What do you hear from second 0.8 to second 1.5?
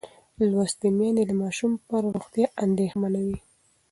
میندې د